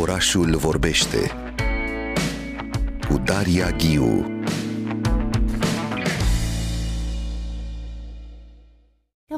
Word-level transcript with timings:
Orașul 0.00 0.56
vorbește 0.56 1.18
cu 3.08 3.18
Daria 3.24 3.70
Ghiu. 3.70 4.26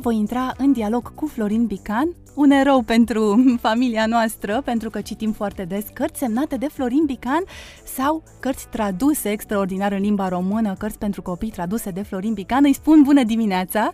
Voi 0.00 0.16
intra 0.16 0.54
în 0.56 0.72
dialog 0.72 1.14
cu 1.14 1.26
Florin 1.26 1.66
Bican, 1.66 2.14
un 2.34 2.50
erou 2.50 2.82
pentru 2.82 3.44
familia 3.66 4.06
noastră, 4.06 4.62
pentru 4.64 4.90
că 4.90 5.00
citim 5.00 5.32
foarte 5.32 5.64
des 5.64 5.84
cărți 5.92 6.18
semnate 6.18 6.56
de 6.56 6.68
Florin 6.68 7.04
Bican 7.06 7.44
sau 7.84 8.22
cărți 8.40 8.68
traduse 8.68 9.30
extraordinar 9.30 9.92
în 9.92 10.00
limba 10.00 10.28
română, 10.28 10.74
cărți 10.78 10.98
pentru 10.98 11.22
copii 11.22 11.50
traduse 11.50 11.90
de 11.90 12.02
Florin 12.02 12.32
Bican. 12.32 12.64
Îi 12.64 12.72
spun 12.72 13.02
bună 13.02 13.22
dimineața! 13.22 13.92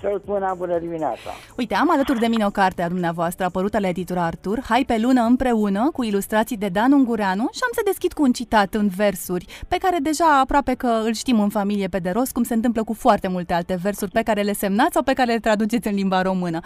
Să-l 0.00 0.20
spună 0.22 0.54
bună 0.58 0.78
dimineața! 0.78 1.30
Uite, 1.56 1.74
am 1.74 1.90
alături 1.90 2.18
de 2.18 2.26
mine 2.26 2.46
o 2.46 2.50
carte 2.50 2.82
a 2.82 2.88
dumneavoastră, 2.88 3.44
apărută 3.44 3.78
la 3.78 3.88
editura 3.88 4.24
Artur, 4.24 4.60
Hai 4.68 4.84
pe 4.86 4.98
lună 4.98 5.22
împreună, 5.22 5.90
cu 5.92 6.02
ilustrații 6.02 6.56
de 6.56 6.68
Dan 6.68 6.92
Ungureanu 6.92 7.48
și 7.52 7.60
am 7.62 7.70
să 7.72 7.80
deschid 7.84 8.12
cu 8.12 8.22
un 8.22 8.32
citat 8.32 8.74
în 8.74 8.88
versuri, 8.88 9.46
pe 9.68 9.76
care 9.76 9.96
deja 10.02 10.38
aproape 10.40 10.74
că 10.74 11.00
îl 11.04 11.12
știm 11.12 11.40
în 11.40 11.48
familie 11.48 11.88
pe 11.88 11.98
de 11.98 12.10
rost, 12.10 12.32
cum 12.32 12.42
se 12.42 12.54
întâmplă 12.54 12.84
cu 12.84 12.94
foarte 12.94 13.28
multe 13.28 13.52
alte 13.52 13.78
versuri 13.82 14.10
pe 14.10 14.22
care 14.22 14.42
le 14.42 14.52
semnați 14.52 14.92
sau 14.92 15.02
pe 15.02 15.12
care 15.12 15.32
le 15.32 15.38
traduceți 15.38 15.88
în 15.88 15.94
limba 15.94 16.22
română. 16.22 16.60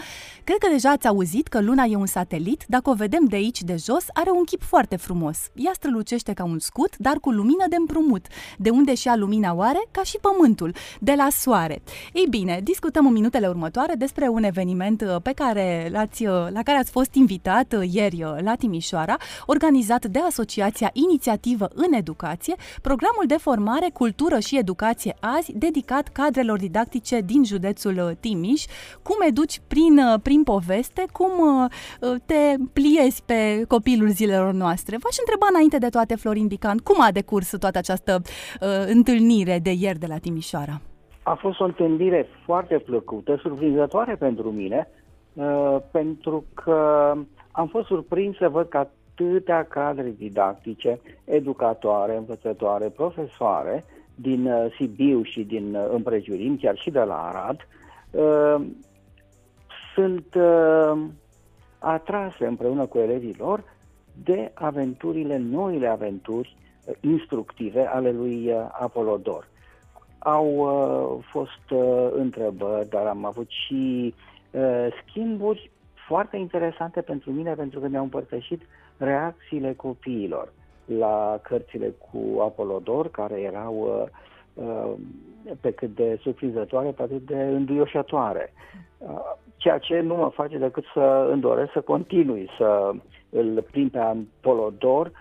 Cred 0.44 0.58
că 0.58 0.68
deja 0.70 0.90
ați 0.90 1.06
auzit 1.06 1.46
că 1.46 1.60
luna 1.60 1.84
e 1.84 1.96
un 1.96 2.06
satelit, 2.06 2.64
dacă 2.68 2.90
o 2.90 2.94
vedem 2.94 3.24
de 3.24 3.36
aici, 3.36 3.62
de 3.62 3.76
jos, 3.76 4.04
are 4.12 4.30
un 4.30 4.44
chip 4.44 4.62
foarte 4.62 4.96
frumos. 4.96 5.38
Ea 5.54 5.72
strălucește 5.74 6.32
ca 6.32 6.44
un 6.44 6.58
scut, 6.58 6.96
dar 6.96 7.16
cu 7.16 7.30
lumină 7.30 7.64
de 7.68 7.76
împrumut. 7.76 8.26
De 8.58 8.70
unde 8.70 8.94
și 8.94 9.08
a 9.08 9.16
lumina 9.16 9.54
oare? 9.54 9.88
Ca 9.90 10.02
și 10.02 10.18
pământul, 10.20 10.74
de 11.00 11.14
la 11.16 11.28
soare. 11.30 11.82
Ei 12.12 12.26
bine, 12.30 12.60
discutăm 12.62 13.06
un 13.06 13.12
minutele 13.24 13.48
următoare 13.48 13.94
despre 13.94 14.28
un 14.28 14.42
eveniment 14.42 15.00
uh, 15.00 15.16
pe 15.22 15.32
care 15.32 15.88
l-ați, 15.92 16.26
uh, 16.26 16.32
la 16.50 16.62
care 16.62 16.78
ați 16.78 16.90
fost 16.90 17.14
invitat 17.14 17.72
uh, 17.72 17.88
ieri 17.92 18.24
la 18.40 18.54
Timișoara, 18.54 19.16
organizat 19.46 20.06
de 20.06 20.18
Asociația 20.18 20.90
Inițiativă 20.92 21.70
în 21.74 21.92
Educație, 21.92 22.54
programul 22.82 23.24
de 23.26 23.36
formare, 23.36 23.90
cultură 23.92 24.38
și 24.38 24.58
educație 24.58 25.16
azi, 25.20 25.52
dedicat 25.54 26.08
cadrelor 26.08 26.58
didactice 26.58 27.20
din 27.20 27.44
județul 27.44 28.16
Timiș. 28.20 28.64
Cum 29.02 29.16
educi 29.26 29.60
prin, 29.66 30.00
prin 30.22 30.42
poveste, 30.42 31.04
cum 31.12 31.32
te 32.26 32.54
pliezi 32.72 33.22
pe 33.22 33.64
copilul 33.68 34.10
zilelor 34.10 34.52
noastre. 34.52 34.96
V-aș 34.96 35.16
întreba 35.18 35.46
înainte 35.50 35.78
de 35.78 35.88
toate, 35.88 36.14
Florin 36.14 36.46
Bican, 36.46 36.78
cum 36.78 37.00
a 37.00 37.10
decurs 37.10 37.48
toată 37.58 37.78
această 37.78 38.22
uh, 38.24 38.68
întâlnire 38.86 39.58
de 39.62 39.72
ieri 39.72 39.98
de 39.98 40.06
la 40.06 40.18
Timișoara? 40.18 40.80
A 41.26 41.34
fost 41.34 41.60
o 41.60 41.64
întâlnire 41.64 42.26
foarte 42.44 42.78
plăcută, 42.78 43.36
surprinzătoare 43.36 44.16
pentru 44.16 44.50
mine, 44.50 44.88
uh, 45.32 45.76
pentru 45.90 46.44
că 46.54 47.12
am 47.50 47.66
fost 47.66 47.86
surprins 47.86 48.36
să 48.36 48.48
văd 48.48 48.68
că 48.68 48.76
atâtea 48.78 49.64
cadre 49.64 50.14
didactice, 50.18 51.00
educatoare, 51.24 52.16
învățătoare, 52.16 52.88
profesoare 52.88 53.84
din 54.14 54.46
uh, 54.46 54.72
Sibiu 54.76 55.22
și 55.22 55.42
din 55.42 55.74
uh, 55.74 55.86
împrejurim, 55.92 56.56
chiar 56.56 56.76
și 56.76 56.90
de 56.90 57.00
la 57.00 57.26
Arad, 57.26 57.66
sunt 59.94 60.36
atrase 61.78 62.46
împreună 62.46 62.86
cu 62.86 62.98
elevii 62.98 63.36
lor 63.38 63.64
de 64.24 64.50
aventurile, 64.54 65.36
noile 65.36 65.86
aventuri 65.86 66.56
instructive 67.00 67.86
ale 67.86 68.10
lui 68.12 68.52
Apolodor. 68.70 69.48
Au 70.24 70.46
uh, 70.56 71.24
fost 71.30 71.70
uh, 71.70 72.08
întrebări, 72.12 72.88
dar 72.88 73.06
am 73.06 73.24
avut 73.24 73.48
și 73.48 74.14
uh, 74.50 74.86
schimburi 75.06 75.70
foarte 76.06 76.36
interesante 76.36 77.00
pentru 77.00 77.30
mine, 77.30 77.54
pentru 77.54 77.80
că 77.80 77.88
mi-au 77.88 78.02
împărtășit 78.02 78.62
reacțiile 78.96 79.72
copiilor 79.72 80.52
la 80.84 81.38
cărțile 81.42 81.94
cu 81.98 82.40
Apolodor, 82.40 83.10
care 83.10 83.40
erau 83.40 84.06
uh, 84.54 84.64
uh, 84.64 84.92
pe 85.60 85.70
cât 85.70 85.94
de 85.94 86.18
surprinzătoare, 86.22 86.90
pe 86.90 87.02
atât 87.02 87.26
de 87.26 87.42
înduioșătoare. 87.42 88.52
Uh, 88.98 89.32
ceea 89.56 89.78
ce 89.78 90.00
nu 90.00 90.14
mă 90.14 90.28
face 90.28 90.58
decât 90.58 90.84
să 90.92 91.28
îmi 91.30 91.40
doresc 91.40 91.72
să 91.72 91.80
continui 91.80 92.48
să 92.58 92.90
îl 93.30 93.64
prim 93.70 93.88
pe 93.88 93.98
Apolodor 93.98 95.12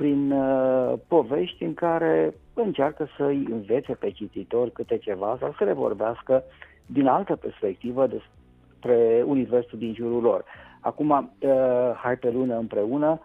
prin 0.00 0.32
uh, 0.32 0.92
povești 1.08 1.62
în 1.62 1.74
care 1.74 2.34
încearcă 2.54 3.08
să-i 3.16 3.46
învețe 3.50 3.92
pe 3.92 4.10
cititor 4.10 4.70
câte 4.70 4.98
ceva 4.98 5.36
sau 5.40 5.54
să 5.58 5.64
le 5.64 5.72
vorbească 5.72 6.42
din 6.86 7.06
altă 7.06 7.36
perspectivă 7.36 8.06
despre 8.06 9.22
universul 9.26 9.78
din 9.78 9.94
jurul 9.94 10.22
lor. 10.22 10.44
Acum, 10.80 11.10
uh, 11.10 11.50
hai 11.94 12.16
pe 12.16 12.30
lună 12.30 12.56
împreună, 12.56 13.20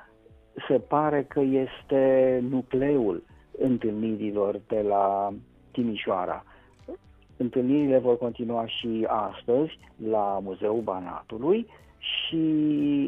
se 0.68 0.80
pare 0.80 1.24
că 1.24 1.40
este 1.40 2.44
nucleul 2.50 3.24
întâlnirilor 3.60 4.60
de 4.68 4.82
la 4.88 5.34
Timișoara. 5.72 6.44
Întâlnirile 7.38 7.98
vor 7.98 8.18
continua 8.18 8.66
și 8.68 9.08
astăzi 9.08 9.80
la 10.10 10.40
Muzeul 10.44 10.82
Banatului 10.82 11.68
și 12.06 12.36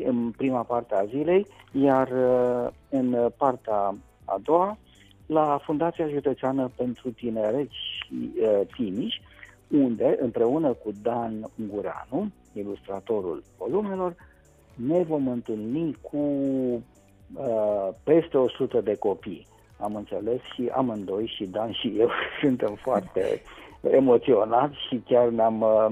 în 0.06 0.32
prima 0.38 0.62
parte 0.62 0.96
a 0.96 1.06
zilei, 1.06 1.46
iar 1.72 2.08
uh, 2.08 2.72
în 2.90 3.32
partea 3.38 3.96
a 4.26 4.40
doua 4.44 4.78
la 5.26 5.60
Fundația 5.64 6.08
Județeană 6.08 6.72
pentru 6.76 7.10
Tineret 7.10 7.70
și 7.70 8.32
uh, 8.42 8.62
Timiș, 8.76 9.16
unde, 9.68 10.18
împreună 10.22 10.74
cu 10.74 10.92
Dan 11.02 11.50
Ungureanu, 11.60 12.32
ilustratorul 12.54 13.44
volumelor, 13.58 14.16
ne 14.76 15.04
vom 15.04 15.28
întâlni 15.28 15.98
cu 16.02 16.18
uh, 16.18 17.90
peste 18.04 18.38
100 18.38 18.82
de 18.82 18.96
copii. 18.96 19.48
Am 19.80 19.96
înțeles 19.96 20.42
și 20.54 20.70
amândoi, 20.74 21.34
și 21.36 21.46
Dan 21.46 21.72
și 21.72 21.94
eu, 21.98 22.10
suntem 22.42 22.78
foarte 22.82 23.42
emoționați 23.82 24.76
și 24.88 25.02
chiar 25.06 25.28
ne-am 25.28 25.62
uh, 25.62 25.92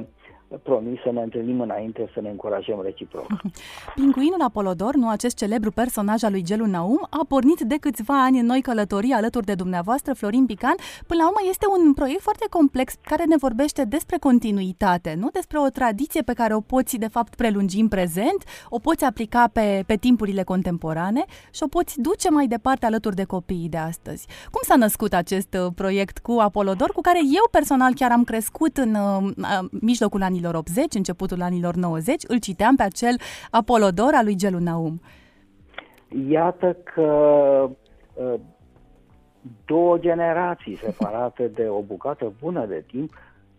promis 0.63 1.01
să 1.01 1.11
ne 1.11 1.21
întâlnim 1.21 1.61
înainte 1.61 2.09
să 2.13 2.21
ne 2.21 2.29
încurajăm 2.29 2.81
reciproc. 2.83 3.25
Pinguinul 3.95 4.41
Apolodor, 4.41 4.95
nu 4.95 5.09
acest 5.09 5.37
celebru 5.37 5.71
personaj 5.71 6.23
al 6.23 6.31
lui 6.31 6.43
Gelu 6.43 6.65
Naum, 6.65 7.07
a 7.09 7.25
pornit 7.27 7.59
de 7.59 7.75
câțiva 7.79 8.23
ani 8.23 8.39
în 8.39 8.45
noi 8.45 8.61
călătorii 8.61 9.11
alături 9.11 9.45
de 9.45 9.53
dumneavoastră, 9.53 10.13
Florin 10.13 10.45
Pican. 10.45 10.75
Până 11.07 11.21
la 11.21 11.27
urmă 11.27 11.39
este 11.49 11.65
un 11.77 11.93
proiect 11.93 12.21
foarte 12.21 12.45
complex 12.49 12.93
care 13.01 13.23
ne 13.23 13.35
vorbește 13.37 13.83
despre 13.85 14.17
continuitate, 14.17 15.15
nu 15.19 15.29
despre 15.31 15.57
o 15.59 15.69
tradiție 15.69 16.21
pe 16.21 16.33
care 16.33 16.53
o 16.55 16.61
poți 16.61 16.97
de 16.97 17.07
fapt 17.07 17.35
prelungi 17.35 17.79
în 17.79 17.87
prezent, 17.87 18.43
o 18.69 18.79
poți 18.79 19.03
aplica 19.03 19.49
pe, 19.53 19.83
pe 19.85 19.95
timpurile 19.95 20.43
contemporane 20.43 21.25
și 21.51 21.63
o 21.63 21.67
poți 21.67 22.01
duce 22.01 22.29
mai 22.29 22.47
departe 22.47 22.85
alături 22.85 23.15
de 23.15 23.23
copiii 23.23 23.69
de 23.69 23.77
astăzi. 23.77 24.27
Cum 24.51 24.61
s-a 24.63 24.75
născut 24.75 25.13
acest 25.13 25.53
uh, 25.53 25.71
proiect 25.75 26.17
cu 26.17 26.31
Apolodor, 26.39 26.89
cu 26.91 27.01
care 27.01 27.19
eu 27.23 27.47
personal 27.51 27.93
chiar 27.93 28.11
am 28.11 28.23
crescut 28.23 28.77
în 28.77 28.95
uh, 28.95 29.33
mijlocul 29.81 30.23
anilor 30.23 30.44
anilor 30.45 30.55
80, 30.55 30.93
începutul 30.93 31.41
anilor 31.41 31.75
90, 31.75 32.23
îl 32.27 32.39
citeam 32.39 32.75
pe 32.75 32.83
acel 32.83 33.15
Apolodor 33.51 34.11
al 34.13 34.25
lui 34.25 34.35
Gelu 34.35 34.59
Naum. 34.59 35.01
Iată 36.29 36.77
că 36.93 37.09
uh, 38.13 38.33
două 39.65 39.97
generații 39.97 40.77
separate 40.77 41.47
de 41.47 41.67
o 41.67 41.81
bucată 41.81 42.33
bună 42.39 42.65
de 42.65 42.83
timp 42.87 43.13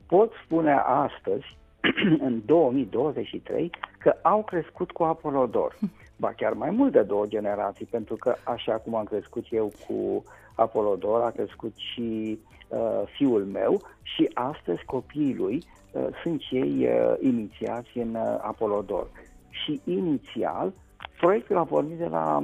pot 0.07 0.33
spune 0.45 0.73
astăzi, 0.85 1.57
în 2.27 2.43
2023, 2.45 3.71
că 3.99 4.15
au 4.23 4.43
crescut 4.43 4.91
cu 4.91 5.03
Apolodor. 5.03 5.79
Ba 6.17 6.33
chiar 6.33 6.53
mai 6.53 6.71
mult 6.71 6.93
de 6.93 7.03
două 7.03 7.27
generații, 7.27 7.87
pentru 7.87 8.17
că 8.17 8.35
așa 8.45 8.73
cum 8.73 8.95
am 8.95 9.05
crescut 9.05 9.45
eu 9.51 9.73
cu 9.89 10.25
Apolodor, 10.55 11.23
a 11.23 11.31
crescut 11.31 11.73
și 11.77 12.39
uh, 12.69 13.03
fiul 13.17 13.45
meu 13.45 13.81
și 14.03 14.31
astăzi 14.35 14.85
copiii 14.85 15.35
lui 15.35 15.65
Uh, 15.97 16.07
sunt 16.23 16.41
cei 16.41 16.87
uh, 16.87 17.15
inițiați 17.21 17.99
în 17.99 18.15
uh, 18.15 18.39
Apolodor. 18.41 19.07
Și 19.51 19.81
inițial, 19.85 20.73
proiectul 21.21 21.57
a 21.57 21.65
pornit 21.65 21.99
de 21.99 22.07
la 22.07 22.43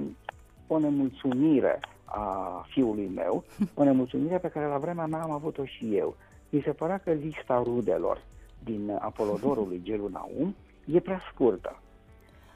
o 0.66 0.78
nemulțumire 0.78 1.80
a 2.04 2.66
fiului 2.68 3.10
meu, 3.14 3.44
o 3.74 3.84
nemulțumire 3.84 4.38
pe 4.38 4.48
care 4.48 4.66
la 4.66 4.78
vremea 4.78 5.06
mea 5.06 5.22
am 5.22 5.30
avut-o 5.30 5.64
și 5.64 5.96
eu. 5.96 6.16
Mi 6.48 6.62
se 6.64 6.70
părea 6.70 6.98
că 6.98 7.10
lista 7.10 7.62
rudelor 7.64 8.22
din 8.64 8.98
Apolodorul 9.00 9.68
lui 9.68 9.80
Gelu 9.84 10.08
Naum 10.08 10.54
e 10.92 11.00
prea 11.00 11.20
scurtă. 11.32 11.76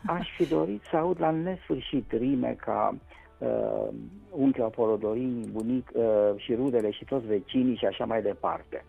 Aș 0.07 0.29
fi 0.37 0.49
dorit 0.49 0.83
să 0.91 0.97
aud 0.97 1.21
la 1.21 1.31
nesfârșit 1.31 2.13
rime 2.13 2.57
ca 2.61 2.95
uh, 3.39 3.89
unchiul 4.31 4.65
Apolodorii, 4.65 5.49
bunic 5.53 5.91
uh, 5.95 6.05
și 6.37 6.55
rudele 6.55 6.91
și 6.91 7.05
toți 7.05 7.27
vecinii 7.27 7.77
și 7.77 7.85
așa 7.85 8.05
mai 8.05 8.23
departe 8.23 8.85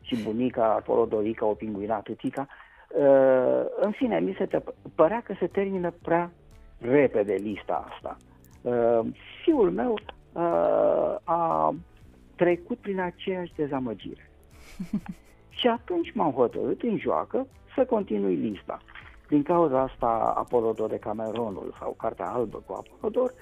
și 0.00 0.22
bunica, 0.22 0.74
acolo 0.74 1.06
Dorica, 1.06 1.46
o 1.46 1.54
pinguina, 1.54 2.00
tătica. 2.00 2.46
Uh, 2.88 3.64
în 3.80 3.90
fine, 3.90 4.20
mi 4.20 4.34
se 4.38 4.62
părea 4.94 5.22
că 5.22 5.34
se 5.38 5.46
termină 5.46 5.92
prea 6.02 6.30
repede 6.78 7.34
lista 7.34 7.88
asta. 7.92 8.16
Uh, 8.62 9.08
fiul 9.42 9.70
meu 9.70 9.92
uh, 9.92 11.16
a 11.24 11.74
trecut 12.36 12.78
prin 12.78 13.00
aceeași 13.00 13.54
dezamăgire. 13.54 14.30
și 15.58 15.66
atunci 15.66 16.12
m-am 16.12 16.32
hotărât 16.32 16.82
în 16.82 16.98
joacă 16.98 17.46
să 17.74 17.84
continui 17.84 18.34
lista. 18.34 18.80
Din 19.28 19.42
cauza 19.42 19.80
asta, 19.80 20.34
Apolodor 20.36 20.88
de 20.88 20.98
Cameronul 20.98 21.74
sau 21.78 21.94
Cartea 21.98 22.30
Albă 22.30 22.62
cu 22.66 22.72
Apolodor 22.72 23.34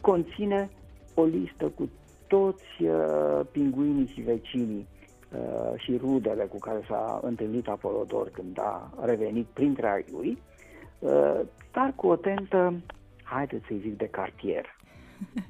conține 0.00 0.70
o 1.14 1.24
listă 1.24 1.66
cu 1.66 1.90
toți 2.26 2.82
uh, 2.82 3.40
pinguinii 3.52 4.12
și 4.14 4.20
vecinii 4.20 4.86
uh, 5.32 5.72
și 5.76 5.96
rudele 5.96 6.44
cu 6.44 6.58
care 6.58 6.84
s-a 6.88 7.20
întâlnit 7.22 7.68
Apolodor 7.68 8.28
când 8.28 8.58
a 8.60 8.90
revenit 9.00 9.46
printre 9.46 9.88
ai 9.88 10.04
lui, 10.12 10.42
uh, 10.98 11.40
dar 11.72 11.92
cu 11.96 12.06
o 12.06 12.16
tentă, 12.16 12.74
haideți 13.22 13.66
să-i 13.66 13.80
zic, 13.82 13.96
de 13.96 14.08
cartier. 14.08 14.66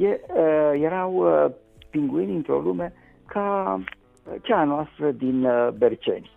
E, 0.00 0.20
uh, 0.28 0.80
erau 0.82 1.14
uh, 1.14 1.50
pinguini 1.90 2.34
într-o 2.34 2.60
lume 2.60 2.92
ca 3.26 3.80
cea 4.42 4.64
noastră 4.64 5.10
din 5.10 5.44
uh, 5.44 5.68
Berceni. 5.68 6.30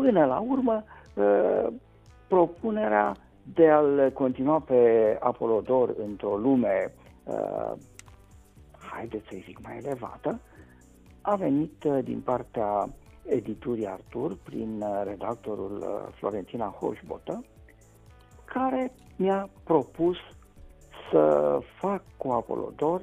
Până 0.00 0.24
la 0.24 0.38
urmă, 0.38 0.84
uh, 1.14 1.66
propunerea 2.28 3.16
de 3.54 3.68
a-l 3.68 4.10
continua 4.14 4.58
pe 4.58 5.16
Apolodor 5.20 5.94
într-o 6.06 6.36
lume, 6.36 6.92
uh, 7.24 7.72
haideți 8.92 9.26
să-i 9.28 9.44
zic, 9.46 9.58
mai 9.62 9.76
elevată, 9.76 10.40
a 11.20 11.34
venit 11.34 11.84
uh, 11.84 11.98
din 12.04 12.20
partea 12.20 12.88
editurii 13.26 13.86
Artur 13.88 14.36
prin 14.42 14.80
uh, 14.82 15.02
redactorul 15.04 15.76
uh, 15.76 16.12
Florentina 16.14 16.66
Hoșbotă, 16.66 17.44
care 18.44 18.92
mi-a 19.16 19.48
propus 19.64 20.16
să 21.10 21.58
fac 21.80 22.02
cu 22.16 22.28
Apolodor 22.28 23.02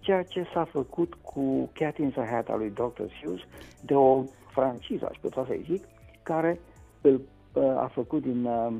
ceea 0.00 0.22
ce 0.22 0.46
s-a 0.52 0.64
făcut 0.64 1.14
cu 1.14 1.70
Cat 1.72 1.96
in 1.96 2.10
the 2.10 2.26
Hat 2.30 2.48
al 2.48 2.58
lui 2.58 2.70
Dr. 2.70 3.02
Hughes 3.22 3.40
de 3.80 3.94
o 3.94 4.22
franciză, 4.52 5.06
aș 5.10 5.16
putea 5.20 5.44
să-i 5.46 5.66
zic, 5.70 5.84
care 6.26 6.60
îl 7.00 7.20
uh, 7.52 7.62
a 7.62 7.90
făcut 7.92 8.22
din 8.22 8.44
uh, 8.44 8.72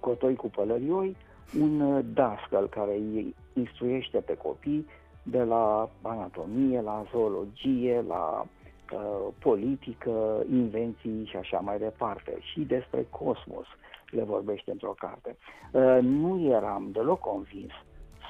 cotoi 0.00 0.34
cu 0.34 0.48
pălărioi 0.48 1.16
un 1.60 1.80
uh, 1.80 2.04
dascăl 2.14 2.68
care 2.68 2.92
îi 2.92 3.34
instruiește 3.52 4.18
pe 4.18 4.36
copii 4.36 4.86
de 5.22 5.42
la 5.42 5.90
anatomie, 6.02 6.80
la 6.80 7.04
zoologie, 7.10 8.04
la 8.08 8.44
uh, 8.92 9.32
politică, 9.38 10.44
invenții 10.50 11.26
și 11.26 11.36
așa 11.36 11.58
mai 11.58 11.78
departe. 11.78 12.38
Și 12.40 12.60
despre 12.60 13.06
cosmos 13.10 13.66
le 14.10 14.22
vorbește 14.22 14.70
într-o 14.70 14.94
carte. 14.98 15.36
Uh, 15.72 15.98
nu 16.00 16.40
eram 16.50 16.88
deloc 16.92 17.20
convins 17.20 17.72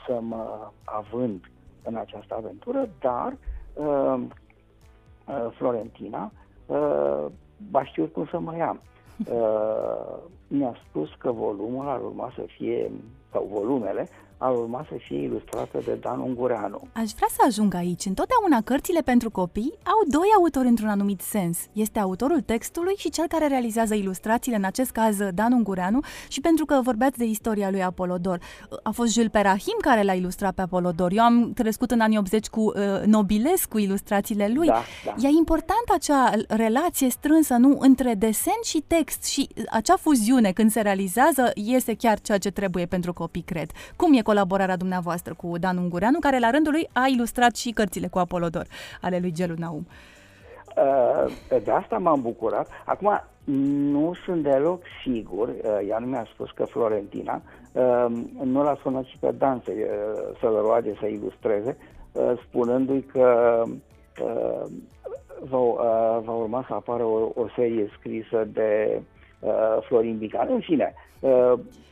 să 0.06 0.20
mă 0.20 0.70
având 0.84 1.50
în 1.82 1.96
această 1.96 2.34
aventură, 2.34 2.88
dar 3.00 3.36
uh, 3.74 4.20
uh, 5.26 5.48
Florentina 5.56 6.32
uh, 7.72 7.80
a 7.80 7.84
știut 7.84 8.12
cum 8.12 8.26
să 8.26 8.38
mă 8.38 8.56
ia. 8.56 8.76
Uh, 9.18 10.16
mi-a 10.48 10.74
spus 10.88 11.08
că 11.18 11.32
volumul 11.32 11.88
ar 11.88 12.00
urma 12.00 12.32
să 12.34 12.44
fie, 12.46 12.90
sau 13.32 13.48
volumele, 13.52 14.08
ar 14.38 14.52
urma 14.52 14.86
să 14.88 14.94
fie 14.98 15.22
ilustrată 15.22 15.80
de 15.84 15.98
Dan 16.00 16.20
Ungureanu. 16.20 16.80
Aș 16.92 17.10
vrea 17.10 17.28
să 17.30 17.42
ajung 17.46 17.74
aici. 17.74 18.04
Întotdeauna 18.04 18.60
cărțile 18.64 19.00
pentru 19.00 19.30
copii 19.30 19.72
au 19.84 20.00
doi 20.08 20.28
autori 20.38 20.68
într-un 20.68 20.88
anumit 20.88 21.20
sens. 21.20 21.58
Este 21.72 21.98
autorul 21.98 22.40
textului 22.40 22.94
și 22.96 23.10
cel 23.10 23.26
care 23.26 23.46
realizează 23.46 23.94
ilustrațiile, 23.94 24.56
în 24.56 24.64
acest 24.64 24.90
caz 24.90 25.16
Dan 25.34 25.52
Ungureanu, 25.52 26.00
și 26.28 26.40
pentru 26.40 26.64
că 26.64 26.80
vorbeați 26.82 27.18
de 27.18 27.24
istoria 27.24 27.70
lui 27.70 27.82
Apolodor. 27.82 28.40
A 28.82 28.90
fost 28.90 29.12
Jules 29.12 29.30
Perahim 29.30 29.76
care 29.80 30.02
l-a 30.02 30.12
ilustrat 30.12 30.54
pe 30.54 30.62
Apolodor. 30.62 31.12
Eu 31.12 31.22
am 31.22 31.52
crescut 31.54 31.90
în 31.90 32.00
anii 32.00 32.18
80 32.18 32.46
cu 32.46 32.60
uh, 32.60 32.74
Nobilescu 33.04 33.68
cu 33.68 33.78
ilustrațiile 33.78 34.50
lui. 34.54 34.66
Da, 34.66 34.82
da. 35.04 35.28
E 35.28 35.28
importantă 35.28 35.92
acea 35.94 36.30
relație 36.48 37.10
strânsă, 37.10 37.54
nu, 37.54 37.76
între 37.80 38.14
desen 38.14 38.60
și 38.64 38.84
text 38.86 39.24
și 39.24 39.48
acea 39.70 39.96
fuziune 39.96 40.52
când 40.52 40.70
se 40.70 40.80
realizează 40.80 41.50
iese 41.54 41.94
chiar 41.94 42.20
ceea 42.20 42.38
ce 42.38 42.50
trebuie 42.50 42.86
pentru 42.86 43.12
copii, 43.12 43.42
cred. 43.42 43.70
Cum 43.96 44.14
e 44.14 44.22
colaborarea 44.30 44.76
dumneavoastră 44.76 45.34
cu 45.34 45.58
Dan 45.58 45.76
Ungureanu, 45.76 46.18
care 46.18 46.38
la 46.38 46.50
rândul 46.50 46.72
lui 46.72 46.88
a 46.92 47.06
ilustrat 47.14 47.56
și 47.56 47.70
cărțile 47.70 48.06
cu 48.06 48.18
Apolodor 48.18 48.66
ale 49.00 49.18
lui 49.20 49.32
Gelu 49.32 49.54
Naum. 49.56 49.86
Uh, 49.86 51.60
de 51.64 51.70
asta 51.70 51.98
m-am 51.98 52.20
bucurat. 52.20 52.68
Acum, 52.84 53.22
nu 53.94 54.12
sunt 54.24 54.42
deloc 54.42 54.82
sigur, 55.04 55.48
uh, 55.48 55.88
ea 55.88 55.98
nu 55.98 56.06
mi-a 56.06 56.26
spus 56.32 56.50
că 56.50 56.64
Florentina, 56.64 57.42
uh, 57.72 58.06
nu 58.42 58.62
l-a 58.62 58.78
sunat 58.82 59.04
și 59.04 59.18
pe 59.18 59.34
Dan 59.38 59.62
să, 59.64 59.72
să-l 60.40 60.56
roage 60.60 60.92
să 61.00 61.06
ilustreze, 61.06 61.76
spunându-i 62.46 63.02
că 63.02 63.62
va, 65.48 65.58
va 66.24 66.32
urma 66.32 66.64
să 66.68 66.74
apară 66.74 67.02
o, 67.02 67.30
o 67.34 67.46
serie 67.54 67.88
scrisă 67.98 68.48
de 68.52 69.02
Florin 69.88 70.18
Bican. 70.18 70.48
În 70.50 70.60
fine, 70.60 70.94
Uh, 70.94 71.07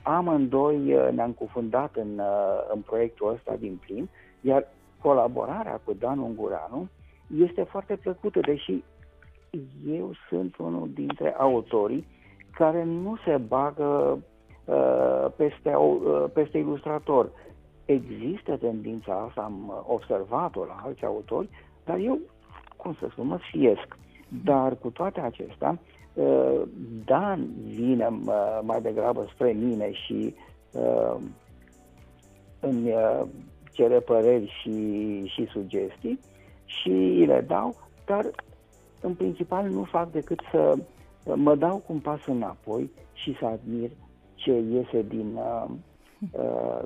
amândoi 0.06 0.94
uh, 0.94 1.08
ne-am 1.12 1.32
cufundat 1.32 1.96
în, 1.96 2.18
uh, 2.18 2.70
în 2.74 2.80
proiectul 2.80 3.32
ăsta 3.32 3.56
din 3.58 3.80
plin, 3.86 4.08
iar 4.40 4.66
colaborarea 5.02 5.80
cu 5.84 5.92
Dan 5.92 6.18
Ungureanu 6.18 6.88
este 7.36 7.62
foarte 7.62 7.96
plăcută, 7.96 8.40
deși 8.40 8.82
eu 9.88 10.12
sunt 10.28 10.56
unul 10.56 10.90
dintre 10.94 11.34
autorii 11.38 12.06
care 12.50 12.84
nu 12.84 13.16
se 13.24 13.36
bagă 13.36 14.18
uh, 14.64 15.26
peste, 15.36 15.74
uh, 15.74 16.24
peste 16.32 16.58
ilustrator. 16.58 17.30
Există 17.84 18.56
tendința 18.56 19.24
asta, 19.28 19.40
am 19.40 19.84
observat-o 19.86 20.64
la 20.64 20.80
alți 20.84 21.04
autori, 21.04 21.48
dar 21.84 21.96
eu, 21.98 22.18
cum 22.76 22.96
să 23.00 23.06
spun, 23.10 23.26
mă 23.26 23.38
fiesc. 23.50 23.98
Dar 24.44 24.76
cu 24.76 24.90
toate 24.90 25.20
acestea, 25.20 25.70
Uh, 25.70 25.95
Dan 27.04 27.48
vine 27.64 28.08
uh, 28.26 28.58
mai 28.62 28.80
degrabă 28.80 29.26
spre 29.32 29.52
mine 29.52 29.92
și 29.92 30.34
uh, 30.72 31.16
îmi 32.60 32.94
cere 33.72 34.00
păreri 34.00 34.52
și, 34.62 35.24
și 35.26 35.46
sugestii 35.46 36.20
și 36.64 37.24
le 37.26 37.44
dau, 37.46 37.76
dar 38.06 38.30
în 39.00 39.14
principal 39.14 39.68
nu 39.68 39.82
fac 39.82 40.10
decât 40.10 40.40
să 40.50 40.74
mă 41.34 41.54
dau 41.56 41.76
cu 41.76 41.92
un 41.92 41.98
pas 41.98 42.26
înapoi 42.26 42.90
și 43.12 43.36
să 43.38 43.44
admir 43.44 43.90
ce 44.34 44.52
iese 44.52 45.02
din 45.02 45.34
uh, 45.34 45.64
uh, 46.32 46.84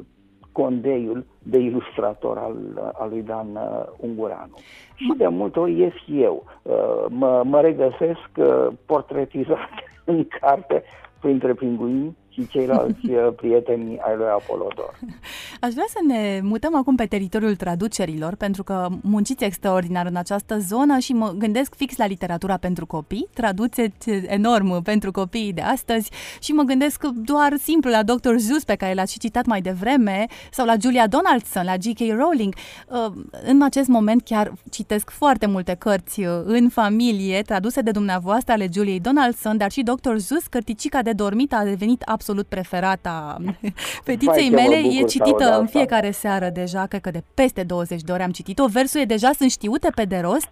condeiul 0.52 1.26
de 1.43 1.58
ilustrator 1.58 2.38
al, 2.38 2.93
al 2.99 3.08
lui 3.08 3.23
Dan 3.23 3.49
uh, 3.55 3.87
Ungureanu. 3.97 4.55
Și 4.94 5.12
de 5.17 5.26
multe 5.26 5.58
ori 5.58 5.79
ies 5.79 5.94
eu, 6.06 6.44
uh, 6.62 7.05
mă, 7.08 7.43
mă 7.44 7.61
regăsesc 7.61 8.31
uh, 8.37 8.67
portretizat 8.87 9.69
în 10.05 10.26
carte 10.41 10.82
printre 11.20 11.55
pinguini 11.55 12.17
și 12.29 12.47
ceilalți 12.47 13.11
uh, 13.11 13.28
prieteni 13.37 13.99
ai 13.99 14.16
lui 14.16 14.26
Apolodor. 14.26 14.99
Aș 15.61 15.73
vrea 15.73 15.87
să 15.88 15.99
ne 16.07 16.40
mutăm 16.43 16.76
acum 16.76 16.95
pe 16.97 17.07
teritoriul 17.07 17.57
traducerilor, 17.57 18.35
pentru 18.35 18.62
că 18.62 18.88
munciți 19.00 19.45
extraordinar 19.45 20.07
în 20.07 20.17
această 20.17 20.59
zonă 20.59 20.99
și 20.99 21.12
mă 21.12 21.35
gândesc 21.38 21.75
fix 21.75 21.97
la 21.97 22.07
literatura 22.07 22.57
pentru 22.57 22.87
copii, 22.87 23.29
traduceți 23.35 24.11
enorm 24.11 24.83
pentru 24.83 25.11
copiii 25.11 25.52
de 25.52 25.61
astăzi 25.61 26.11
și 26.40 26.52
mă 26.52 26.62
gândesc 26.62 27.05
doar 27.05 27.57
simplu 27.62 27.90
la 27.90 28.02
Dr. 28.02 28.35
Zeus 28.37 28.64
pe 28.64 28.75
care 28.75 28.95
l-ați 28.95 29.19
citat 29.19 29.47
mai 29.47 29.61
devreme 29.61 30.26
sau 30.50 30.67
la 30.67 30.75
Julia 30.81 31.07
Donaldson, 31.07 31.64
la 31.64 31.76
G.K. 31.76 31.99
Rowling. 32.19 32.55
Uh, 32.88 33.12
în 33.45 33.62
acest 33.62 33.88
moment 33.88 34.23
chiar 34.25 34.52
citesc 34.71 35.11
foarte 35.11 35.47
multe 35.47 35.75
cărți 35.79 36.21
uh, 36.21 36.26
în 36.45 36.69
familie 36.69 37.43
traduse 37.43 37.81
de 37.81 37.90
dumneavoastră 37.90 38.52
ale 38.52 38.69
Juliei 38.73 39.00
Donaldson, 39.00 39.57
dar 39.57 39.71
și 39.71 39.83
Dr. 39.83 40.17
Zeus, 40.17 40.47
cărticica 40.47 41.02
de 41.02 41.12
dormit 41.12 41.52
a 41.52 41.64
devenit 41.64 42.02
absolut 42.02 42.47
preferata 42.47 43.37
fetiței 44.05 44.50
mele. 44.50 44.76
E 44.76 45.05
citită 45.05 45.49
în 45.59 45.66
fiecare 45.66 46.11
seară 46.11 46.49
deja, 46.49 46.87
cred 46.87 47.00
că 47.00 47.11
de 47.11 47.23
peste 47.35 47.62
20 47.62 48.02
de 48.02 48.12
ori 48.12 48.23
am 48.23 48.30
citit-o. 48.30 48.66
Versurile 48.66 49.04
deja 49.04 49.30
sunt 49.33 49.50
știute 49.50 49.90
pe 49.95 50.04
de 50.04 50.19
rost. 50.19 50.49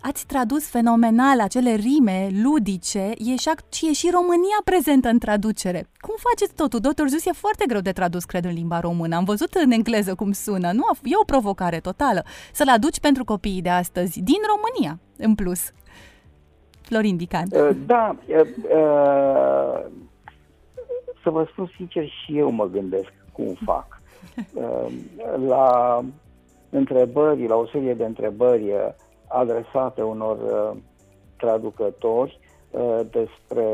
Ați 0.00 0.26
tradus 0.26 0.68
fenomenal 0.68 1.40
acele 1.40 1.74
rime 1.74 2.28
ludice 2.42 3.12
e 3.18 3.36
și, 3.36 3.88
e 3.88 3.92
și 3.92 4.10
România 4.12 4.60
prezentă 4.64 5.08
în 5.08 5.18
traducere. 5.18 5.86
Cum 6.00 6.14
faceți 6.18 6.54
totul? 6.54 6.80
Doctor 6.80 7.08
Zeus 7.08 7.26
e 7.26 7.32
foarte 7.32 7.64
greu 7.68 7.80
de 7.80 7.92
tradus, 7.92 8.24
cred, 8.24 8.44
în 8.44 8.52
limba 8.52 8.80
română. 8.80 9.16
Am 9.16 9.24
văzut 9.24 9.54
în 9.54 9.70
engleză 9.70 10.14
cum 10.14 10.32
sună. 10.32 10.72
Nu, 10.72 10.84
e 11.02 11.16
o 11.20 11.24
provocare 11.24 11.80
totală. 11.80 12.24
Să-l 12.52 12.68
aduci 12.68 13.00
pentru 13.00 13.24
copiii 13.24 13.62
de 13.62 13.68
astăzi, 13.68 14.20
din 14.20 14.38
România, 14.54 14.98
în 15.16 15.34
plus. 15.34 15.72
Florin 16.80 17.16
Dican. 17.16 17.48
Da, 17.86 18.16
uh, 18.26 18.46
să 21.22 21.30
vă 21.30 21.46
spun 21.50 21.72
sincer, 21.76 22.08
și 22.08 22.38
eu 22.38 22.50
mă 22.50 22.66
gândesc 22.66 23.12
cum 23.32 23.56
fac. 23.64 24.01
Ehm, 24.36 24.92
la 25.46 26.00
întrebări, 26.70 27.46
la 27.46 27.54
o 27.54 27.66
serie 27.66 27.94
de 27.94 28.04
întrebări 28.04 28.68
eh, 28.68 28.88
adresate 29.28 30.02
unor 30.02 30.38
eh, 30.38 30.80
traducători 31.36 32.38
eh, 32.70 33.00
despre 33.10 33.66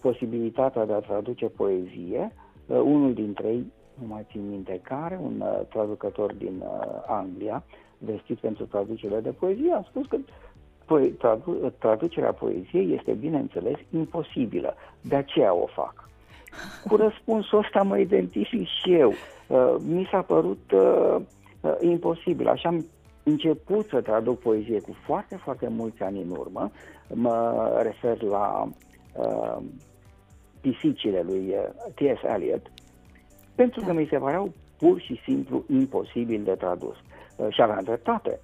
posibilitatea 0.00 0.86
de 0.86 0.92
a 0.92 0.98
traduce 0.98 1.46
poezie, 1.46 2.32
unul 2.66 3.14
dintre 3.14 3.48
ei, 3.48 3.72
nu 4.00 4.06
mai 4.06 4.26
țin 4.30 4.48
minte 4.48 4.80
care, 4.82 5.20
un 5.22 5.42
traducător 5.68 6.34
din 6.34 6.64
Anglia, 7.06 7.64
vestit 7.98 8.38
pentru 8.38 8.64
traducerile 8.64 9.20
de 9.20 9.30
poezie, 9.30 9.72
a 9.72 9.82
spus 9.88 10.06
că 10.06 10.16
tradu- 11.18 11.72
traducerea 11.78 12.32
poeziei 12.32 12.94
este, 12.94 13.12
bineînțeles, 13.12 13.78
imposibilă. 13.90 14.74
De 15.00 15.14
aceea 15.14 15.54
o 15.54 15.66
fac. 15.66 16.09
Cu 16.88 16.96
răspunsul 16.96 17.58
ăsta 17.58 17.82
mă 17.82 17.98
identific 17.98 18.66
și 18.66 18.94
eu. 18.94 19.12
Uh, 19.46 19.74
mi 19.78 20.08
s-a 20.10 20.22
părut 20.22 20.72
uh, 20.72 21.16
uh, 21.60 21.72
imposibil. 21.80 22.48
Așa 22.48 22.68
am 22.68 22.86
început 23.22 23.88
să 23.88 24.00
traduc 24.00 24.38
poezie 24.38 24.80
cu 24.80 24.96
foarte, 25.04 25.36
foarte 25.36 25.68
mulți 25.68 26.02
ani 26.02 26.22
în 26.22 26.30
urmă. 26.30 26.70
Mă 27.14 27.68
refer 27.82 28.22
la 28.22 28.68
uh, 29.16 29.56
pisicile 30.60 31.22
lui 31.26 31.48
uh, 31.48 31.92
T.S. 31.94 32.22
Eliot, 32.34 32.72
pentru 33.54 33.84
că 33.86 33.92
mi 33.92 34.06
se 34.10 34.18
păreau 34.18 34.52
pur 34.78 35.00
și 35.00 35.20
simplu 35.24 35.64
imposibil 35.68 36.42
de 36.42 36.54
tradus. 36.54 36.96
Uh, 37.36 37.46
și 37.50 37.62
aveam 37.62 37.84
dreptate. 37.84 38.40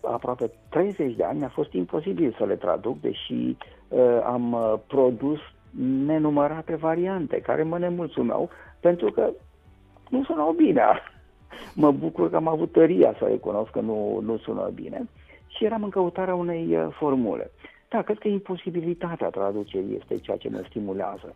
Aproape 0.00 0.50
30 0.68 1.16
de 1.16 1.24
ani 1.24 1.38
mi-a 1.38 1.48
fost 1.48 1.72
imposibil 1.72 2.34
să 2.38 2.44
le 2.44 2.56
traduc, 2.56 3.00
deși 3.00 3.56
uh, 3.88 4.20
am 4.24 4.52
uh, 4.52 4.74
produs 4.86 5.38
nenumărate 6.06 6.74
variante 6.74 7.40
care 7.40 7.62
mă 7.62 7.78
nemulțumeau 7.78 8.50
pentru 8.80 9.10
că 9.10 9.30
nu 10.08 10.24
sunau 10.24 10.52
bine. 10.52 10.82
Mă 11.74 11.90
bucur 11.90 12.30
că 12.30 12.36
am 12.36 12.48
avut 12.48 12.72
tăria 12.72 13.14
să 13.18 13.24
recunosc 13.24 13.70
că 13.70 13.80
nu, 13.80 14.20
nu 14.22 14.36
sună 14.36 14.70
bine 14.74 15.08
și 15.46 15.64
eram 15.64 15.82
în 15.82 15.90
căutarea 15.90 16.34
unei 16.34 16.76
uh, 16.76 16.86
formule. 16.90 17.50
Da, 17.88 18.02
cred 18.02 18.18
că 18.18 18.28
imposibilitatea 18.28 19.28
traducerii 19.28 19.96
este 20.00 20.18
ceea 20.18 20.36
ce 20.36 20.48
mă 20.48 20.62
stimulează. 20.68 21.34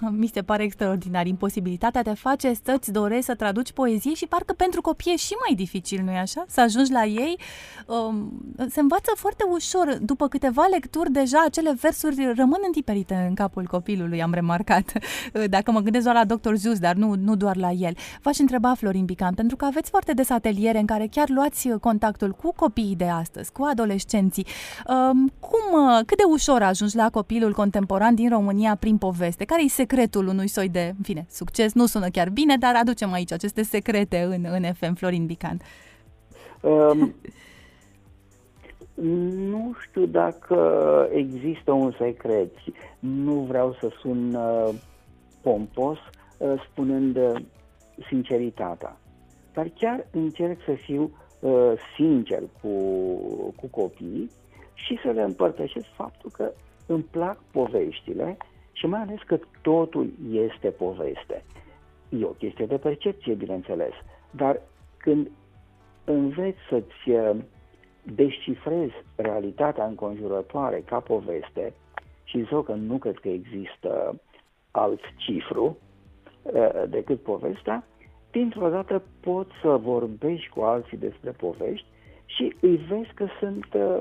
Mi 0.20 0.26
se 0.26 0.42
pare 0.42 0.62
extraordinar. 0.62 1.26
Imposibilitatea 1.26 2.02
te 2.02 2.14
face 2.14 2.52
să-ți 2.64 2.92
dorești 2.92 3.24
să 3.24 3.34
traduci 3.34 3.72
poezie 3.72 4.14
și 4.14 4.26
parcă 4.26 4.52
pentru 4.52 4.80
copii 4.80 5.12
e 5.12 5.16
și 5.16 5.34
mai 5.46 5.54
dificil, 5.54 6.02
nu-i 6.04 6.16
așa? 6.16 6.44
Să 6.48 6.60
ajungi 6.60 6.92
la 6.92 7.04
ei. 7.04 7.38
Um, 7.86 8.32
se 8.68 8.80
învață 8.80 9.12
foarte 9.14 9.44
ușor. 9.50 9.98
După 10.00 10.28
câteva 10.28 10.66
lecturi, 10.70 11.12
deja 11.12 11.42
acele 11.46 11.74
versuri 11.80 12.32
rămân 12.36 12.60
întiperite 12.66 13.26
în 13.28 13.34
capul 13.34 13.64
copilului, 13.64 14.22
am 14.22 14.32
remarcat. 14.32 14.92
Dacă 15.56 15.70
mă 15.70 15.80
gândesc 15.80 16.04
doar 16.04 16.16
la 16.16 16.34
Dr. 16.34 16.54
Zeus, 16.54 16.78
dar 16.78 16.94
nu, 16.94 17.14
nu 17.14 17.36
doar 17.36 17.56
la 17.56 17.70
el. 17.70 17.96
V-aș 18.22 18.38
întreba, 18.38 18.74
Florin 18.74 19.04
Bican, 19.04 19.34
pentru 19.34 19.56
că 19.56 19.64
aveți 19.64 19.90
foarte 19.90 20.12
des 20.12 20.30
ateliere 20.30 20.78
în 20.78 20.86
care 20.86 21.06
chiar 21.10 21.28
luați 21.28 21.68
contactul 21.80 22.32
cu 22.32 22.52
copiii 22.56 22.96
de 22.96 23.08
astăzi, 23.08 23.52
cu 23.52 23.62
adolescenții. 23.62 24.46
Um, 24.86 25.32
cum, 25.40 25.80
cât 26.06 26.16
de 26.16 26.24
ușor 26.30 26.62
ajungi 26.62 26.96
la 26.96 27.10
copilul 27.10 27.52
contemporan 27.52 28.14
din 28.14 28.28
România 28.28 28.74
prin 28.74 28.96
poveste? 28.96 29.44
Care-i 29.44 29.68
secretul 29.82 30.26
unui 30.26 30.48
soi 30.48 30.68
de, 30.68 30.94
în 30.96 31.02
fine, 31.02 31.26
succes, 31.30 31.72
nu 31.72 31.86
sună 31.86 32.08
chiar 32.08 32.28
bine, 32.30 32.56
dar 32.56 32.74
aducem 32.74 33.12
aici 33.12 33.32
aceste 33.32 33.62
secrete 33.62 34.22
în, 34.22 34.46
în 34.50 34.72
FM, 34.72 34.94
Florin 34.94 35.26
Bican. 35.26 35.60
Um, 36.60 37.14
nu 39.50 39.74
știu 39.86 40.06
dacă 40.06 40.58
există 41.12 41.72
un 41.72 41.92
secret. 41.98 42.50
Nu 42.98 43.32
vreau 43.32 43.76
să 43.80 43.90
sun 44.00 44.34
uh, 44.34 44.74
pompos 45.40 45.98
uh, 46.38 46.52
spunând 46.70 47.16
uh, 47.16 47.40
sinceritatea. 48.08 48.96
Dar 49.52 49.66
chiar 49.74 50.06
încerc 50.10 50.58
să 50.64 50.72
fiu 50.72 51.10
uh, 51.40 51.72
sincer 51.96 52.42
cu, 52.60 52.68
cu 53.56 53.66
copiii 53.70 54.30
și 54.74 54.98
să 55.04 55.10
le 55.10 55.22
împărtășesc 55.22 55.86
faptul 55.96 56.30
că 56.30 56.52
îmi 56.86 57.06
plac 57.10 57.38
poveștile 57.50 58.36
și 58.82 58.88
mai 58.88 59.00
ales 59.00 59.18
că 59.26 59.38
totul 59.60 60.12
este 60.30 60.68
poveste. 60.68 61.44
E 62.08 62.24
o 62.24 62.28
chestie 62.28 62.66
de 62.66 62.76
percepție, 62.76 63.34
bineînțeles, 63.34 63.92
dar 64.30 64.60
când 64.96 65.30
înveți 66.04 66.58
să-ți 66.68 67.10
uh, 67.10 67.36
descifrezi 68.02 68.94
realitatea 69.16 69.84
înconjurătoare 69.86 70.82
ca 70.86 71.00
poveste, 71.00 71.72
și 72.24 72.38
zic 72.38 72.64
că 72.64 72.72
nu 72.72 72.96
cred 72.98 73.18
că 73.18 73.28
există 73.28 74.20
alt 74.70 75.00
cifru 75.16 75.78
uh, 76.42 76.82
decât 76.88 77.20
povestea, 77.22 77.84
dintr-o 78.30 78.68
dată 78.68 79.02
poți 79.20 79.52
să 79.62 79.68
vorbești 79.76 80.48
cu 80.48 80.60
alții 80.60 80.96
despre 80.96 81.30
povești 81.30 81.86
și 82.24 82.56
îi 82.60 82.76
vezi 82.76 83.14
că 83.14 83.26
sunt 83.40 83.66
uh, 83.74 83.98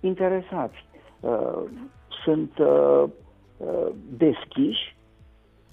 interesați, 0.00 0.84
uh, 1.20 1.62
sunt 2.24 2.58
uh, 2.58 3.04
Uh, 3.06 3.25
deschiși 4.08 4.96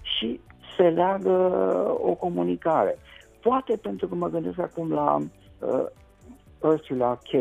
și 0.01 0.39
se 0.77 0.89
leagă 0.89 1.31
o 2.01 2.13
comunicare. 2.13 2.97
Poate 3.41 3.75
pentru 3.81 4.07
că 4.07 4.15
mă 4.15 4.29
gândesc 4.29 4.59
acum 4.59 4.91
la 4.91 5.17
uh, 5.17 5.85
Ursula 6.61 7.15
K. 7.15 7.31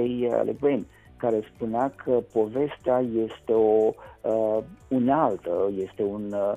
Le 0.44 0.56
Guin, 0.60 0.86
care 1.16 1.40
spunea 1.54 1.92
că 2.04 2.22
povestea 2.32 2.98
este 2.98 3.52
o 3.52 3.92
uh, 4.22 4.58
unealtă, 4.88 5.70
este 5.76 6.02
un 6.02 6.32
uh, 6.32 6.54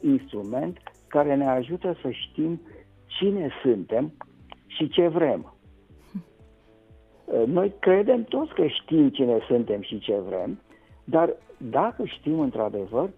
instrument 0.00 0.78
care 1.06 1.34
ne 1.34 1.48
ajută 1.48 1.96
să 2.02 2.10
știm 2.10 2.60
cine 3.06 3.48
suntem 3.62 4.12
și 4.66 4.88
ce 4.88 5.08
vrem. 5.08 5.50
Uh, 7.26 7.46
noi 7.46 7.74
credem 7.78 8.24
toți 8.24 8.54
că 8.54 8.66
știm 8.66 9.08
cine 9.08 9.38
suntem 9.48 9.82
și 9.82 9.98
ce 9.98 10.14
vrem, 10.28 10.60
dar 11.04 11.36
dacă 11.56 12.04
știm 12.04 12.40
într-adevăr, 12.40 13.10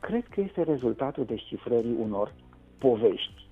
cred 0.00 0.26
că 0.30 0.40
este 0.40 0.62
rezultatul 0.62 1.24
descifrării 1.24 1.96
unor 2.00 2.32
povești. 2.78 3.48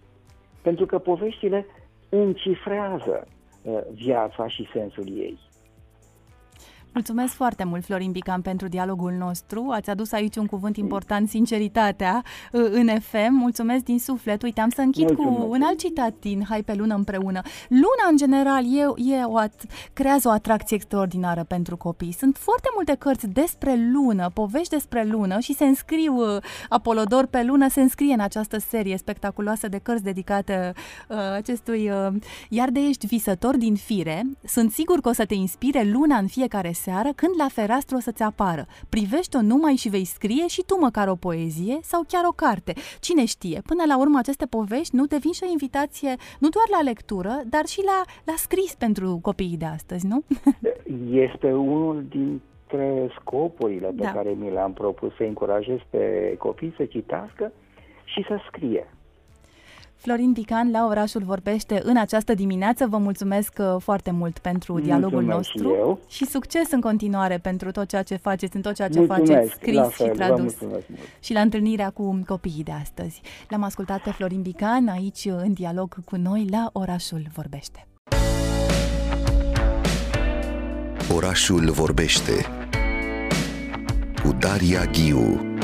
Pentru 0.62 0.86
că 0.86 0.98
poveștile 0.98 1.66
încifrează 2.08 3.26
uh, 3.62 3.78
viața 3.92 4.48
și 4.48 4.68
sensul 4.72 5.08
ei. 5.08 5.38
Mulțumesc 6.94 7.34
foarte 7.34 7.64
mult, 7.64 7.84
Florin 7.84 8.10
Bican, 8.10 8.40
pentru 8.40 8.68
dialogul 8.68 9.12
nostru. 9.12 9.68
Ați 9.70 9.90
adus 9.90 10.12
aici 10.12 10.36
un 10.36 10.46
cuvânt 10.46 10.76
important, 10.76 11.28
sinceritatea, 11.28 12.22
uh, 12.52 12.64
în 12.70 12.88
FM. 13.00 13.30
Mulțumesc 13.30 13.84
din 13.84 13.98
suflet. 13.98 14.42
Uite, 14.42 14.60
am 14.60 14.68
să 14.68 14.80
închid 14.80 15.06
Mulțumesc. 15.06 15.36
cu 15.36 15.46
un 15.50 15.62
alt 15.62 15.78
citat 15.78 16.14
din 16.20 16.44
Hai 16.48 16.62
pe 16.62 16.74
lună 16.74 16.94
împreună. 16.94 17.40
Luna, 17.68 18.08
în 18.10 18.16
general, 18.16 18.64
e, 18.64 19.12
e 19.12 19.22
o 19.24 19.40
at- 19.40 19.90
creează 19.92 20.28
o 20.28 20.30
atracție 20.30 20.76
extraordinară 20.76 21.44
pentru 21.44 21.76
copii. 21.76 22.12
Sunt 22.12 22.36
foarte 22.36 22.68
multe 22.74 22.94
cărți 22.94 23.26
despre 23.28 23.90
lună, 23.92 24.30
povești 24.34 24.68
despre 24.68 25.04
lună 25.04 25.38
și 25.38 25.54
se 25.54 25.64
înscriu, 25.64 26.14
uh, 26.16 26.42
Apolodor 26.68 27.26
pe 27.26 27.42
lună 27.42 27.68
se 27.68 27.80
înscrie 27.80 28.12
în 28.14 28.20
această 28.20 28.58
serie 28.58 28.96
spectaculoasă 28.96 29.68
de 29.68 29.78
cărți 29.78 30.02
dedicate 30.04 30.72
uh, 31.08 31.16
acestui... 31.34 31.90
Uh, 31.90 32.14
iar 32.48 32.70
de 32.70 32.80
ești 32.80 33.06
visător 33.06 33.56
din 33.56 33.74
fire, 33.74 34.22
sunt 34.44 34.72
sigur 34.72 35.00
că 35.00 35.08
o 35.08 35.12
să 35.12 35.24
te 35.24 35.34
inspire 35.34 35.82
luna 35.82 36.16
în 36.16 36.26
fiecare 36.26 36.72
seară 36.87 37.11
când 37.21 37.35
la 37.43 37.49
fereastră 37.59 37.97
o 37.97 38.00
să-ți 38.07 38.23
apară. 38.23 38.64
Privește-o 38.95 39.43
numai 39.53 39.75
și 39.83 39.88
vei 39.88 40.07
scrie 40.17 40.47
și 40.55 40.62
tu 40.69 40.75
măcar 40.81 41.09
o 41.09 41.23
poezie 41.26 41.76
sau 41.83 42.00
chiar 42.12 42.25
o 42.26 42.38
carte. 42.45 42.73
Cine 43.07 43.25
știe, 43.35 43.59
până 43.71 43.83
la 43.87 43.97
urmă 43.99 44.19
aceste 44.19 44.47
povești 44.57 44.97
nu 44.99 45.05
devin 45.14 45.33
și 45.33 45.45
o 45.47 45.50
invitație 45.57 46.12
nu 46.43 46.49
doar 46.57 46.69
la 46.76 46.83
lectură, 46.91 47.35
dar 47.55 47.64
și 47.73 47.81
la, 47.91 47.99
la 48.31 48.37
scris 48.47 48.73
pentru 48.85 49.19
copiii 49.29 49.62
de 49.64 49.69
astăzi, 49.76 50.05
nu? 50.12 50.19
Este 51.26 51.53
unul 51.53 51.97
dintre 52.17 52.88
scopurile 53.19 53.88
pe 53.97 54.03
da. 54.03 54.12
care 54.12 54.31
mi 54.41 54.50
le-am 54.50 54.73
propus 54.73 55.14
să 55.17 55.23
încurajez 55.23 55.79
pe 55.91 56.35
copii 56.38 56.75
să 56.76 56.85
citească 56.85 57.53
și 58.05 58.25
să 58.29 58.37
scrie. 58.47 58.87
Florin 60.04 60.32
Pican 60.32 60.70
la 60.70 60.87
Orașul 60.87 61.23
Vorbește 61.23 61.80
în 61.84 61.96
această 61.96 62.34
dimineață. 62.34 62.87
Vă 62.87 62.96
mulțumesc 62.96 63.52
uh, 63.58 63.76
foarte 63.78 64.11
mult 64.11 64.38
pentru 64.38 64.80
dialogul 64.80 65.23
mulțumesc 65.23 65.37
nostru 65.37 65.68
și, 65.68 65.75
eu. 65.75 65.99
și 66.08 66.26
succes 66.26 66.70
în 66.70 66.80
continuare 66.80 67.38
pentru 67.38 67.70
tot 67.70 67.88
ceea 67.88 68.02
ce 68.02 68.16
faceți, 68.16 68.56
în 68.56 68.62
tot 68.62 68.75
ceea 68.75 68.88
ce 68.88 68.99
mulțumesc, 68.99 69.32
faceți 69.32 69.52
scris 69.52 69.78
fel, 69.78 69.90
și 69.90 70.12
tradus. 70.12 70.54
Și 71.20 71.32
la 71.32 71.40
întâlnirea 71.40 71.90
cu 71.90 72.23
copiii 72.26 72.62
de 72.62 72.73
astăzi. 72.73 73.20
L-am 73.49 73.62
ascultat 73.62 74.02
pe 74.02 74.11
Florin 74.11 74.42
Bican 74.42 74.88
aici 74.88 75.25
în 75.25 75.52
dialog 75.52 76.04
cu 76.04 76.16
noi 76.16 76.46
la 76.50 76.70
Orașul 76.73 77.26
Vorbește. 77.34 77.87
Orașul 81.14 81.70
Vorbește 81.70 82.32
cu 84.23 84.37
Daria 84.38 84.84
Ghiu 84.84 85.54